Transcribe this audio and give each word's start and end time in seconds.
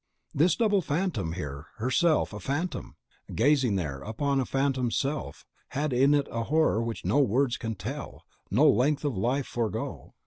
This 0.33 0.55
double 0.55 0.81
phantom 0.81 1.33
here 1.33 1.67
herself 1.77 2.33
a 2.33 2.39
phantom, 2.39 2.95
gazing 3.35 3.75
there 3.75 4.01
upon 4.01 4.39
a 4.39 4.47
phantom 4.47 4.89
self 4.89 5.45
had 5.69 5.93
in 5.93 6.15
it 6.15 6.27
a 6.31 6.45
horror 6.45 6.81
which 6.81 7.05
no 7.05 7.19
words 7.19 7.55
can 7.55 7.75
tell, 7.75 8.23
no 8.49 8.67
length 8.67 9.05
of 9.05 9.15
life 9.15 9.45
forego. 9.45 10.15